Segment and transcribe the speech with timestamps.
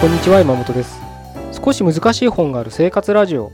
[0.00, 0.98] こんにちは山本です。
[1.52, 3.52] 少し難しい本がある生活ラジオ。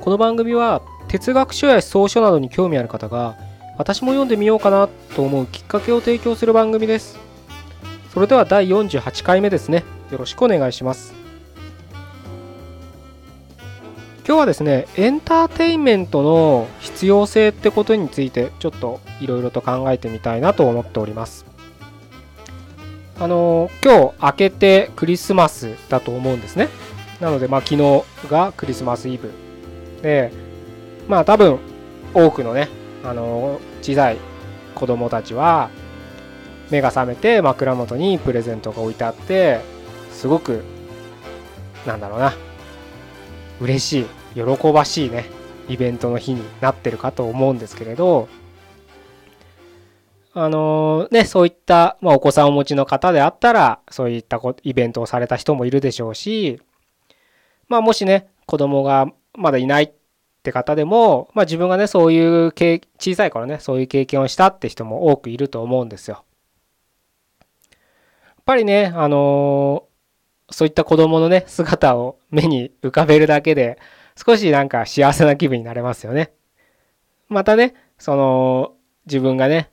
[0.00, 3.36] この番組は哲学書や思想書などに興味ある方が
[3.76, 7.18] 私も読んでみようかなと思うきっかけを提供する番組です。
[8.14, 9.82] それでは第48回目ですね。
[10.12, 11.12] よろしくお願いします。
[14.24, 21.49] 今日はですねエンターテインメントの必要性ってことについてちょっといろいろと考えてみたいなと思っております。
[23.20, 26.68] あの今日明けてクリスマスだと思うんですね。
[27.20, 29.30] なので、まあ、昨日がクリスマスイブ。
[30.00, 30.32] で、
[31.06, 31.58] まあ多分
[32.14, 32.70] 多くのね、
[33.04, 34.16] あの小さい
[34.74, 35.68] 子供たちは
[36.70, 39.60] 目が覚めて枕元にプレゼントが置いてあって、
[40.10, 40.64] すごく、
[41.86, 42.32] なんだろうな、
[43.60, 45.26] 嬉しい、喜ばしいね、
[45.68, 48.28] イベントの日になってるかと思うんですけれど、
[50.32, 56.60] あのね、そういった、まあ、お子さんをお持ちの方であったら、そういったこイベントをされた人もいるでしょうし、
[57.68, 59.92] まあ、もしね、子供がまだいないっ
[60.42, 66.24] て方でも、まあ、自分がね、そういう経、小さい頃ね、そういう経験をしたって人も多くいると思うんですよ。
[67.72, 69.84] やっぱりね、あの、
[70.50, 73.78] そういった子供のね、姿を目に浮かべるだけで、
[74.16, 76.32] 少しなんか幸せな気分になれますよね。
[77.28, 78.74] またね、その、
[79.06, 79.70] 自分がね、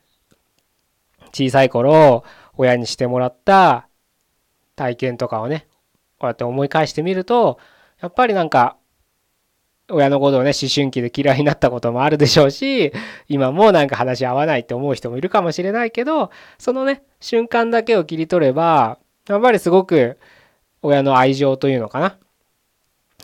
[1.32, 2.24] 小さい頃
[2.56, 3.88] 親にしてもらった
[4.76, 5.68] 体験とかをね
[6.20, 7.60] こうやって思い返してみると
[8.02, 8.78] やっぱりなんか
[9.90, 12.92] 親のことをね思春期で嫌いになったこともあるでしょうし
[13.28, 19.00] 今もなんか話し合わないって思う人もいるかもしれないけどそのね瞬間だけを切り取れば
[19.30, 20.18] やっぱりすごく
[20.82, 22.18] 親の愛情というのかな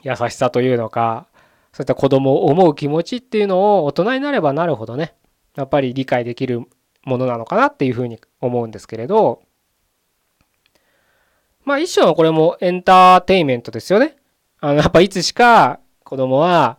[0.04, 1.28] 優しさというのか
[1.74, 5.16] そういった子供を思う気持ちっていうのを大人になればなるほどね
[5.56, 6.68] やっぱり理解できる
[7.06, 9.42] ものなのかなっていうふうに思うんですけれど、
[11.66, 14.18] まあ一種のこれもエンターテイメントですよね。
[14.60, 16.78] あの、やっぱいつしか子供は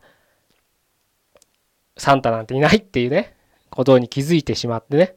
[1.97, 3.35] サンタなんていないっていうね、
[3.71, 5.17] ことに気づいてしまってね、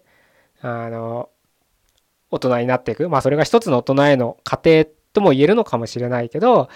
[0.61, 1.29] あの、
[2.29, 3.09] 大人になっていく。
[3.09, 6.69] まあそれが一つの大人への過程とも言えるのかもしれないけど、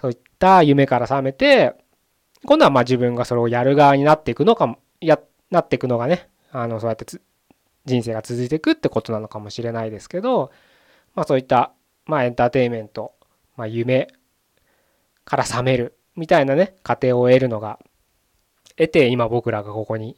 [0.00, 1.74] そういった夢から覚めて、
[2.44, 5.18] 今度はまあ自分がそれをやる側になっていくのかも、や、
[5.50, 7.04] なっていくのがね、あの、そうやって
[7.88, 10.52] 人生が続いていくってことなのかもしれないですけど、
[11.14, 11.72] まあそういった、
[12.06, 13.14] まあエンターテインメント、
[13.56, 14.08] まあ夢
[15.24, 17.78] から覚めるみたいなね、過程を得るのが、
[18.76, 20.16] 得て今僕らがここに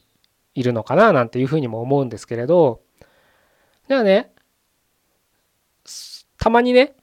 [0.54, 2.82] いるのかななんていうふうにも思うんですけれど、
[3.88, 4.32] じゃあね、
[6.38, 6.94] たまにね、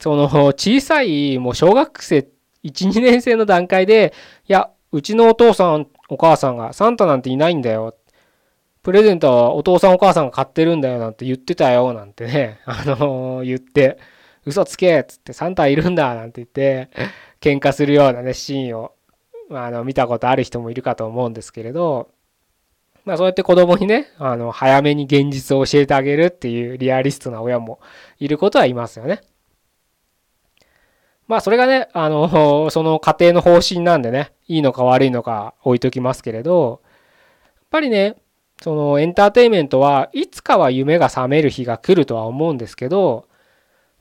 [0.00, 2.28] その小さいもう小学生
[2.64, 4.12] 1、2年生の段階で、
[4.48, 7.94] いや、うちのお父さん、お母さんがサンタなんていないんだよ。
[8.84, 13.98] プレゼントはお父さんお母さんが買ってるんだよなんて言ってたよなんてね、 あのー、言って、
[14.44, 16.90] 嘘つけっつってサンタいるんだなんて言って、
[17.40, 18.92] 喧嘩するようなね、シーンを、
[19.50, 22.10] あの、見たことある人もいるかと思うんですけれど、
[23.06, 27.80] まあそうやって子供にね、あの、早めに現実を教えてあげるっていうリアリストな親も
[28.18, 29.22] いることはいますよね。
[31.26, 38.16] まあそれがね、あの、その家庭の方針なんでね、いいのか悪いのか置いときますけれど、やっぱりね、
[38.64, 43.28] そのエンターテインメントはいつかは夢が覚める日が来るとは思うんですけど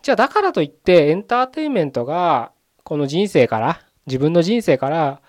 [0.03, 2.53] じゃあだからといってエンターテインメントが
[2.83, 5.21] この人生から自分の人生から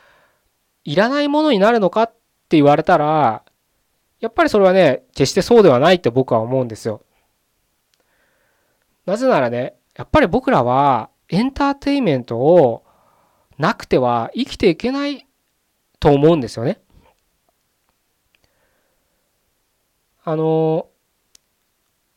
[0.84, 2.12] いらないものになるのかっ
[2.48, 3.42] て言われたら
[4.20, 7.02] やっぱりそれはね決してそうではないって僕は思うんですよ。
[9.04, 12.84] なぜならねやっぱり僕らはエンターテインメントを
[13.58, 15.26] なくては生きていけない
[15.98, 16.83] と思うんですよね。
[20.24, 20.88] あの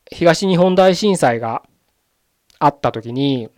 [0.10, 1.64] 東日本大震災が
[2.58, 3.50] あった時に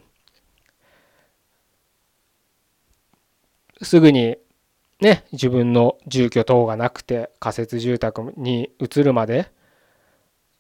[3.84, 4.38] すぐに
[5.00, 9.52] ね自分の住居等がなくて仮設住宅に移るまで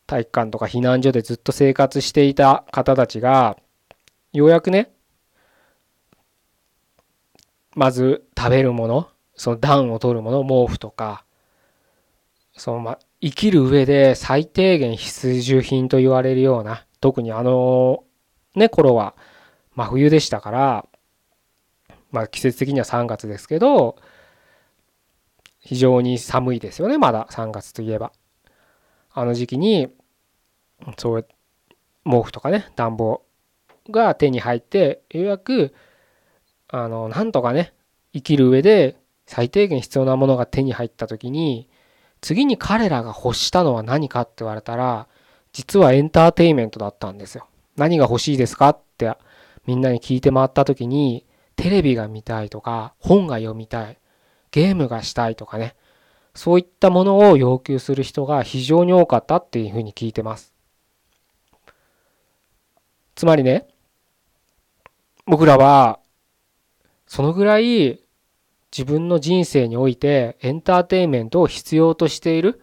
[0.05, 3.57] 体育館とか避難所でずっと生活していた方たちが
[4.33, 4.91] ようやくね
[7.75, 11.25] まず食べるものその暖を取るもの毛布とか
[12.55, 18.03] そのま生きる上で最低限必需品と言われるような、特にあの、
[18.55, 19.15] ね、頃は
[19.75, 20.85] 真冬でしたから、
[22.11, 23.97] まあ季節的には3月ですけど、
[25.59, 28.11] 非常に寒いですよね、まだ3月といえば。
[29.11, 29.89] あの時期に、
[30.97, 31.27] そう、
[32.05, 33.23] 毛布とかね、暖房
[33.89, 35.73] が手に入って、ようやく、
[36.69, 37.73] あの、なんとかね、
[38.13, 41.69] 生きる上で最低限必要なものが手に入った時に、
[42.21, 45.07] 次に彼らが欲したのは何かって言われたら、
[45.51, 47.47] 実はエンターテイメントだったんですよ。
[47.79, 49.17] 何が欲しいですかって
[49.65, 51.25] みんなに聞いて回った時に
[51.55, 53.97] テレビが見たいとか本が読みたい
[54.51, 55.75] ゲームがしたいとかね
[56.35, 60.53] そういったものを要求する人が非常に多かったっていうふうに聞いてます
[63.15, 63.67] つまりね
[65.25, 65.99] 僕らは
[67.07, 68.01] そのぐらい
[68.71, 72.61] 自分の人生においてエンターテインメントを必要としている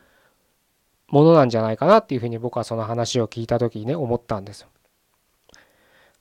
[1.08, 4.66] ものなんじゃないかなっていうふうに僕はその話を聞いた時にね思ったんです。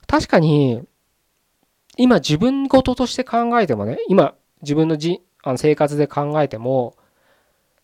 [0.06, 0.82] 確かに
[1.96, 6.96] 今自分事として考えてもね今自分のじあの生活で考えても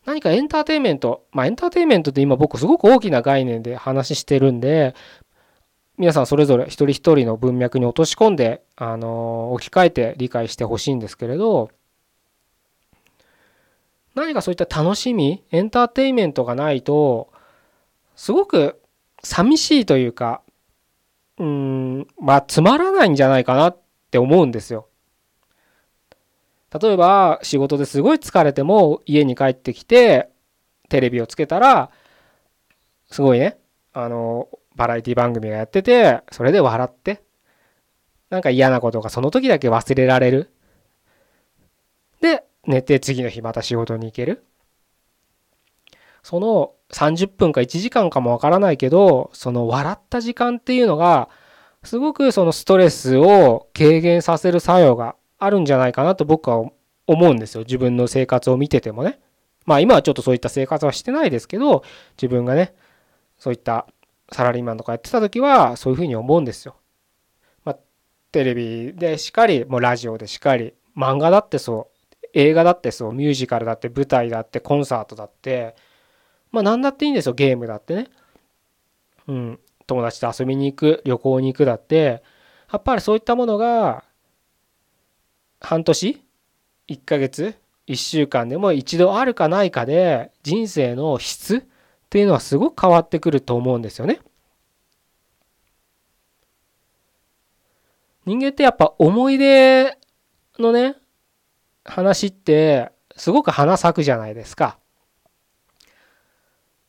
[0.04, 4.94] 何かエンターテインメントまあエンターテインメントって今僕すごく大きな概念で話してるんで
[5.98, 11.70] 皆さんそれぞれ一人一人の文脈に落とし込んであの置き換えて理解してほしいんですけれど
[14.14, 17.32] 何かそういった楽しみエンターテインメントがないと
[18.14, 18.80] すごく
[19.22, 20.42] 寂しいというか
[21.38, 23.78] うんまあつまらないんじゃないかなっ
[24.10, 24.88] て思うんですよ。
[26.80, 30.30] 例えば仕事ですごい疲れても家に帰ってきて
[30.88, 31.90] テレビをつけたら
[33.10, 33.58] すごいね
[33.92, 37.22] あのバラエティ番組がやっててそれで笑って
[38.30, 40.50] なんか嫌なことがその時だけ忘れられる
[42.22, 44.44] で寝て次の日また仕事に行ける？
[46.22, 51.28] その30分か1時間かもわからないけどその笑った時間っていうのが
[51.82, 56.70] すごくそのストレスを軽減させる作用があるんじゃないかなと僕は
[57.08, 57.62] 思うんですよ。
[57.62, 59.18] 自分の生活を見ててもね。
[59.66, 61.82] まあ今はちょっとそういった生活はしてないですけど
[62.16, 62.74] 自分がね
[63.38, 63.86] そういった
[64.30, 66.76] サラリーマンとかやってた時はそういうふうに思うんですよ。
[67.64, 67.78] まあ、
[68.30, 71.91] テレビでしっかりもうラジオでしっかり漫画だってそう。
[72.32, 75.74] 映画だってそうミュージカルだって舞台だってコンサートだって
[76.50, 78.08] まあ何だっていいんですよゲームだってね。
[79.26, 79.60] うん。
[79.86, 82.22] 友達と遊びに行く旅行に行くだって
[82.72, 84.04] やっぱりそういったものが
[85.60, 86.22] 半年
[86.88, 87.54] ？1ヶ月
[87.86, 91.62] ？1週間でも一度あるかないかで人生の質っ
[92.10, 94.20] ていうのはすごく変わってくると思うんですよね。
[98.24, 99.98] 人間ってやっぱ思い出
[100.58, 100.96] のね
[101.84, 104.78] 話ってすごく花咲くじゃないですか。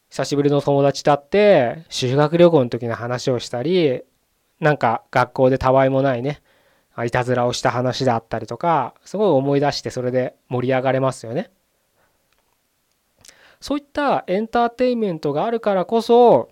[0.09, 4.03] 久しぶりの友達と会って修学旅行の時の話をしたり
[4.59, 6.43] なんか学校でたわいもないね
[7.03, 11.49] いたずらをした話であったりとかすごい思い出してそれで盛り上がれますよね。
[13.59, 16.49] そういったエンターテインメントがあるからこそ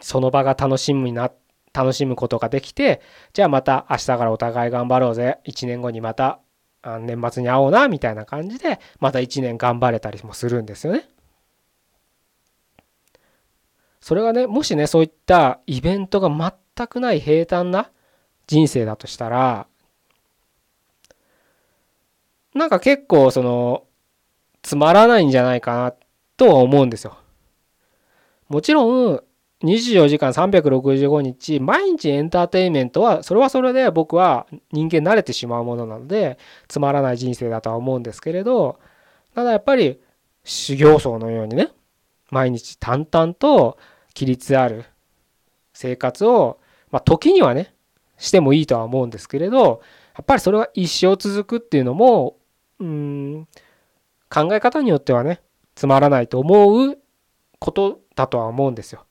[0.00, 1.30] その場が楽しみな
[1.72, 3.00] 楽しむことができて
[3.32, 6.40] じゃあまた明日からお互い頑張ろうぜ1年後にまた
[7.00, 11.08] 年末に会おうなみたいな感じでまた1年頑張れたりもするんですよね。
[14.00, 16.28] それがねもしねそういったイベントが
[16.76, 17.90] 全くない平坦な
[18.46, 19.66] 人生だとしたら
[22.54, 23.84] なんか結構その
[24.62, 25.94] つまらないんじゃないかな
[26.36, 27.18] とは思うんですよ。
[28.48, 29.24] もちろん
[29.62, 38.78] 24時間365日毎日エンターテインメントはそれはそれで僕は人間慣れてしまうものなのでつまらない人生だとは思うんですけれど
[39.34, 39.98] ただやっぱり
[40.44, 41.70] 修行僧のようにね
[42.30, 43.78] 毎日淡々と
[44.14, 44.84] 規律ある
[45.72, 46.58] 生活を
[46.90, 47.74] まあ時にはね
[48.18, 49.80] してもいいとは思うんですけれど
[50.16, 52.36] やっぱりそれは一生続くっていうのも
[52.78, 53.48] うん
[54.28, 55.40] 考え方によってはね
[55.74, 56.98] つまらないと思う
[57.58, 59.05] ことだとは思うんですよ。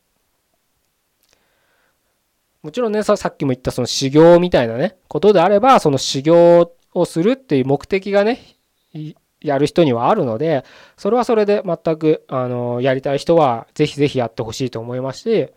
[2.66, 8.40] もちろんねさっきも言ったその修行みたいなねことであればその修行をするっていう目的がね
[9.40, 10.66] やる人にはあるので
[10.98, 15.48] それはそれで全くあのやりたい人はぜひぜひやってほしいと思いますし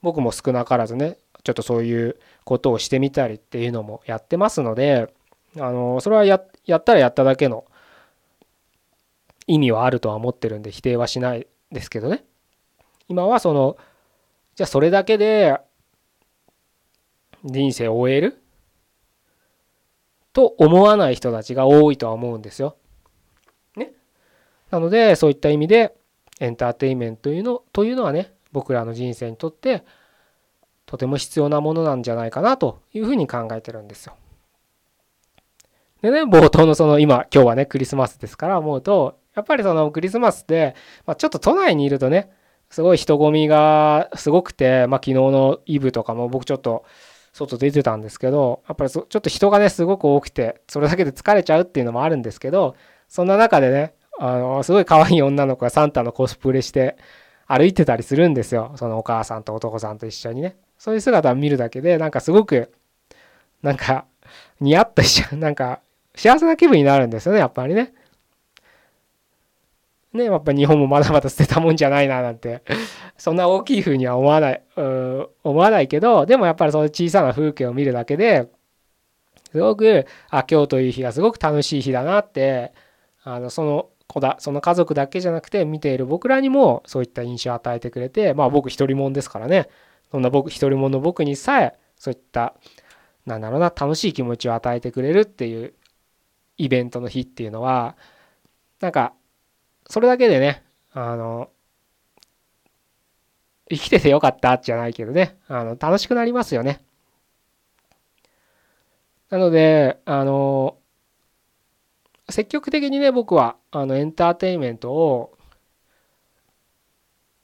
[0.00, 5.12] 僕も少なからずねちょっとそういうことをしてみたりっていうのもやってますので
[5.56, 7.66] あのそれはややったらやっただけの
[9.46, 12.24] 意味はあるとは思ってるんで否定はしないですけどね。
[13.06, 13.76] 今はその
[14.54, 15.58] じゃあそれだけで
[17.44, 18.42] 人生を終える？
[20.32, 22.76] と思わない人たちが多いとは思うんですよ。
[23.76, 23.92] ね。
[24.70, 25.94] なのでそういった意味で
[26.40, 29.84] エンターテインメントというのというのはね僕らの人生にとって
[30.86, 34.16] とても必要なものなんじゃないかなというふうに考えてるんですよ。
[36.02, 40.74] でね冒頭のその今今日はねクリスマスですから思うとやっぱりそのクリスマスって、
[41.06, 42.30] まあ、ちょっと都内にいるとね
[42.70, 46.84] すごい人混みがすごくて、まあ、昨日のイブとかも僕ちょっと
[47.34, 52.76] 外出てたんですけどやっぱりちょっと人がねすごく多くてそれだけで疲れちゃうっていうのもあるんですけど
[53.08, 56.96] そんな中でねあのすごい可愛い女の子がサンタのコスプレして
[57.46, 58.72] 歩いてたりするんですよ。
[58.76, 60.56] そのお母さんと男さんと一緒にね。
[60.78, 62.72] そういう姿を見るだけでなんかすごく
[63.64, 64.04] なんか、
[64.60, 65.80] ニヤッとしちゃう、なんか、
[66.14, 67.94] 幸せな気分になるんですよね、やっぱりね。
[70.14, 72.62] ね、やっぱ日本もまだまだ捨てたもんじゃないななんて、
[73.18, 78.48] そんな大きい風には思わない、思わないけど、でもやっぱりその小さな風景を見るだけで、
[79.50, 82.72] すごく、あ、今日という日がすごく楽しい日だなって、
[83.24, 89.68] あの、その子だ、その家族だけじゃなくて見ている僕らにもそういった印象を与えてくれて、まあ僕一人もんですからね、
[90.10, 92.54] そんな僕、一人もの僕にさえ、そういった、
[93.26, 95.74] なんだろうな、楽しい気持ちを与えてくれるっていう
[96.56, 97.96] イベントの日っていうのは、
[98.80, 99.12] なんか、
[99.88, 101.50] それだけでね、あの、
[103.70, 106.84] 生きててよかったじゃないけどね、あの、楽しくなりますよね。
[109.30, 110.76] なので、あの、
[112.28, 115.36] 積極的にね、僕は、あの、エンターテインメントを、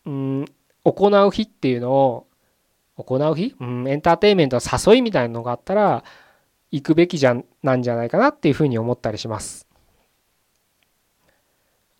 [0.06, 0.44] うん、
[0.84, 2.26] 行う日っていうのを、
[2.96, 3.54] 行う日？
[3.58, 6.04] うん、エンターテインメントの誘いみたいなのがあったら、
[6.70, 9.66] 行くべきじゃなんじゃないかなっていうふうに思ったりします。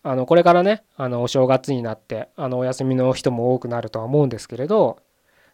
[0.03, 4.97] あのこれからねあのお正月になってあのお休みの人も多くなるとは思うんですけれど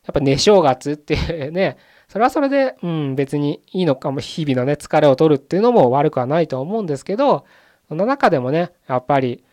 [0.06, 1.78] やっぱ寝正月ってね
[2.08, 7.46] それはそれで、うん、別にいいのかも日々のね疲れを取るっていうのも悪くはないと思うんですけど
[7.90, 9.44] その中でもねやっぱり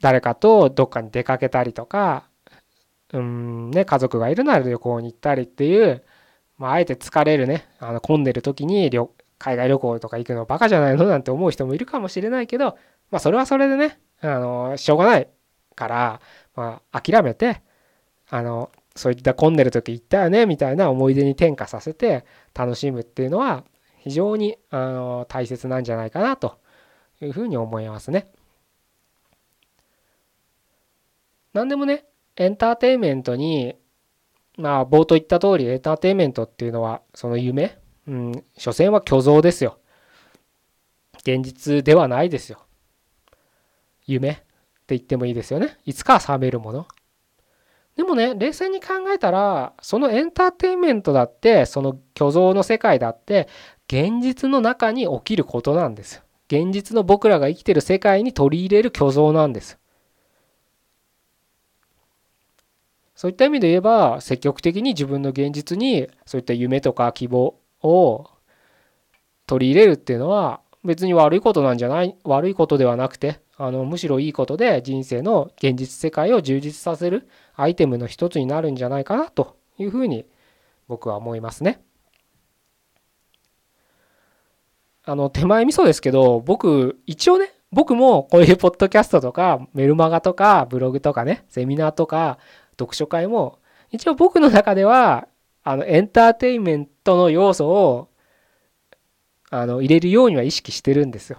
[0.00, 2.28] 誰かとどっかに出かけたりとか
[3.12, 6.02] うんね家族がいるなら旅行に行ったりっていう、
[6.58, 8.90] まあ、えて疲れるねあの混んでる時に
[9.38, 12.78] 海外旅行とか行くのバカじゃないのなんて思う人もいるかもしれないけど
[13.10, 15.28] まあそれはそれでねあの、しょうがない
[15.76, 16.20] から、
[16.56, 17.62] まあ、諦めて、
[18.30, 23.64] あの、そういった混んでる時行ったよね、みたいな思い出に転化させて楽しむっていうのは、
[23.98, 26.58] 非常にあの大切なんじゃないかなと
[27.22, 28.28] いうふうに思いますね。
[31.52, 32.04] 何でもね、
[32.36, 33.76] エンターテインメントに、
[34.56, 39.78] まあ、冒頭言った通り、エンターテインメントっていうのは、その夢、うん、所詮は虚像ですよ。
[41.18, 42.63] 現実ではないですよ。
[44.06, 44.42] 夢って
[44.88, 45.78] 言ってもいいですよね。
[45.84, 46.86] いつかは覚めるもの。
[47.96, 53.48] でもね、冷静に考えたら、そのエンターテインメントだって、その虚像の世界だって、
[53.86, 56.22] 現実の中に起きることなんですよ。
[56.48, 59.78] 現実の僕らが生きてる世界に取り入れる虚像なんです。
[63.14, 68.30] そういった意味で言えば、積極的に自分の現実にそういった夢とか希望を
[69.46, 80.26] 取り入れるっていうのは、別に悪いことなんじゃない、悪いことではなくて、あのむしろいいことで人生の現実世界を充実させるアイテムの一つになるんじゃないかなというふうに
[80.88, 81.80] 僕は思いますね。
[85.04, 92.38] あの手前味噌ですけど僕一応ね僕もこういうポッドキャストとかメルマガとかブログとかねセミナーとか
[92.78, 93.58] 読書会も
[93.90, 95.28] 一応僕の中では
[95.62, 98.08] あのエンターテインメントの要素を
[99.50, 101.38] あの入れるようには意識してるんですよ。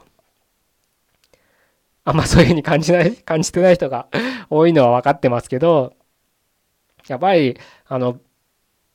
[2.05, 4.07] あんまそういうふうに感じない、 感じてない人が
[4.49, 5.93] 多いのは分かってますけど、
[7.07, 7.57] やっぱり、
[7.87, 8.19] あの、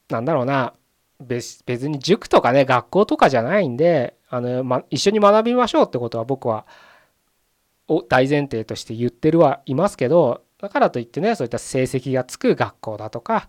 [0.09, 0.75] なんだろうな、
[1.21, 6.67] 別別に塾とかね、学校とかじゃないんで、あの、ま、一緒に学びましょうってことは僕は、
[8.09, 13.49] 大前提として言ってるはいますけど、だからといってね、そういった成績がつく学校だとか、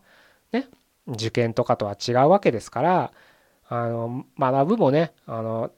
[0.51, 0.67] ね、
[1.07, 3.11] 受験とかとは違うわけですから、
[3.71, 5.71] あの、学ぶもね、あの、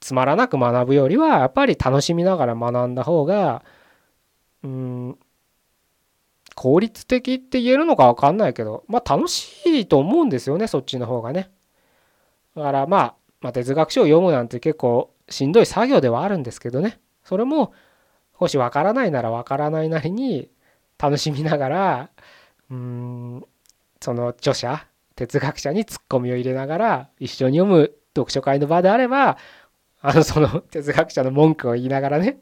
[0.00, 3.62] つまらなく学ぶよりはやっぱり楽しみながら学んだ方が
[4.64, 5.18] うん
[6.54, 11.50] 効率的って言えるのか分かんないけどまあ楽しいと思うんですよねそっちの方がね。
[12.56, 17.72] だからまあ、まあ、哲学書を読むなんて結構しんどい作業ではあるんですけどねそれも
[18.38, 20.50] 少し分からないなら分からないなりに
[20.98, 22.10] 楽しみながら
[22.70, 23.46] うん
[24.00, 24.86] その著者
[25.20, 29.36] 哲学者にツッコミを入れながら一緒に読む読書会の場であれば
[30.00, 32.38] あの、その哲学者の文句を言いながらね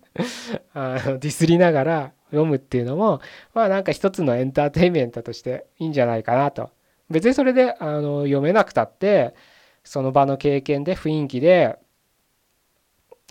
[0.74, 3.20] あの、ディスりながら読むっていうのも、
[3.52, 6.70] まあなんか一つのエンターテインメントとしていいんじゃないかなと。
[7.10, 9.34] 別にそれで、あの、読めなくたって、
[9.82, 11.78] その場の経験で雰囲気で、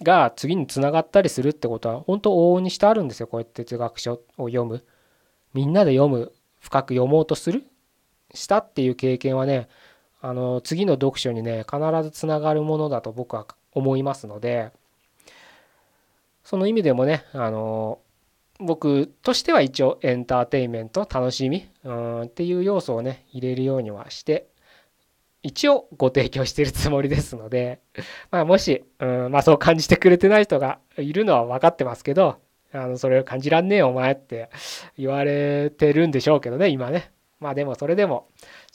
[0.04, 4.86] が次につながったりするってことは本当往々にしてあるんですよこうやって哲学書を読む
[5.56, 7.66] みんなで読む深く読もうとする
[8.38, 9.68] したっていう経験はね
[10.22, 14.72] あの次の読書にね必ずつながるものだと僕は思いますので
[16.44, 18.00] その意味でもねあの
[18.60, 24.48] 僕としては一応エンターテインメント楽しみうんっていう要素をね入れるようにはして
[25.44, 27.80] 一応ご提供してるつもりですので、
[28.32, 32.38] まあ、もし、うんまあ、そう感じてくれてない人がいるのは分かってますけど
[32.74, 34.50] あのそれを感じらんねえお前って
[34.98, 37.12] 言われてるんでしょうけどね今ね。
[37.40, 38.28] まあでもそれでも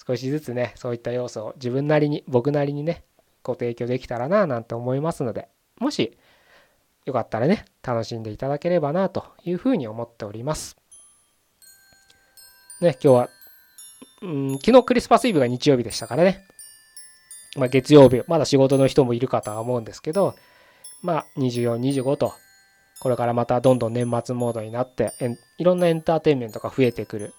[0.06, 3.04] 少しずつねそういった要素を自分なりに僕なりにね
[3.42, 6.16] ご提供できたらななんて思いますのでもし
[7.04, 10.76] よかったらね楽しんでいただければなというふうに思っております。
[12.80, 13.28] ね今日は
[14.22, 16.44] うん昨日クリスマスイブが日曜日でしたからね、
[17.56, 20.34] まあ、月曜日まだ仕事の人もいるかとは思うんですけど
[21.02, 22.32] まあ24、25と
[23.00, 25.12] これからまたどんどん年末モードになって
[25.58, 27.34] いろんなエンターテインメントが増えてくる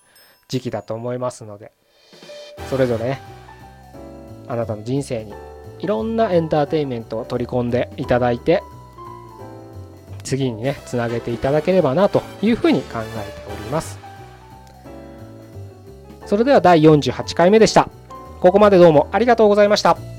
[0.47, 1.71] 時期だと思いますので
[2.69, 3.21] それぞれね
[4.47, 5.33] あなたの人生に
[5.79, 8.61] いろんなエンターテインメントを取り込んでいただいて
[10.23, 13.99] 次にねつなげていただければなというふうに考えております。
[16.25, 17.89] それでは第48回目でした。
[18.39, 20.12] ここまでどうもありがとうございました。